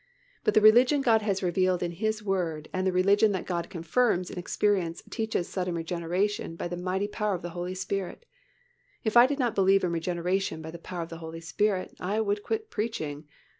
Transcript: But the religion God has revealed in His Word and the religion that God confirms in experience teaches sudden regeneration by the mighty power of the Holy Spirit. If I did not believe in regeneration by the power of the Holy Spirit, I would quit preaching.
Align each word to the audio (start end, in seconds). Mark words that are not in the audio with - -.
But 0.43 0.55
the 0.55 0.61
religion 0.61 1.01
God 1.01 1.21
has 1.21 1.43
revealed 1.43 1.83
in 1.83 1.91
His 1.91 2.23
Word 2.23 2.69
and 2.73 2.87
the 2.87 2.91
religion 2.91 3.33
that 3.33 3.45
God 3.45 3.69
confirms 3.69 4.31
in 4.31 4.39
experience 4.39 5.03
teaches 5.11 5.47
sudden 5.47 5.75
regeneration 5.75 6.55
by 6.55 6.67
the 6.69 6.75
mighty 6.75 7.07
power 7.07 7.35
of 7.35 7.43
the 7.43 7.51
Holy 7.51 7.75
Spirit. 7.75 8.25
If 9.03 9.15
I 9.15 9.27
did 9.27 9.37
not 9.37 9.53
believe 9.53 9.83
in 9.83 9.91
regeneration 9.91 10.59
by 10.59 10.71
the 10.71 10.79
power 10.79 11.03
of 11.03 11.09
the 11.09 11.17
Holy 11.19 11.39
Spirit, 11.39 11.93
I 11.99 12.19
would 12.19 12.41
quit 12.41 12.71
preaching. 12.71 13.25